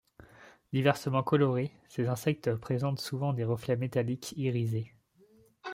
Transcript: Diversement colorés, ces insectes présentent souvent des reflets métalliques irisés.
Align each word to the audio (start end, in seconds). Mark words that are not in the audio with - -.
Diversement 0.73 1.21
colorés, 1.21 1.71
ces 1.87 2.07
insectes 2.07 2.55
présentent 2.55 2.99
souvent 2.99 3.33
des 3.33 3.43
reflets 3.43 3.75
métalliques 3.77 4.33
irisés. 4.35 4.95